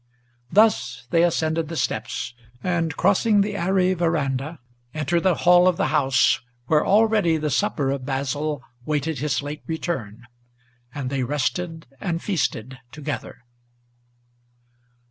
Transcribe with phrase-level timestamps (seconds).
[0.51, 4.57] Thus they ascended the steps, and, crossing the airy veranda,
[4.95, 9.61] Entered the hall of the house, where already the supper of Basil Waited his late
[9.67, 10.25] return;
[10.91, 13.43] and they rested and feasted together.